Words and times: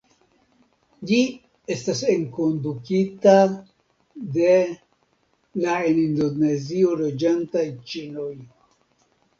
Ĝi 1.09 1.17
estas 1.75 2.01
enkondukita 2.13 3.35
de 4.39 4.57
la 5.67 5.77
en 5.93 6.01
Indonezio 6.09 6.99
loĝantaj 7.05 7.67
ĉinoj. 7.95 8.31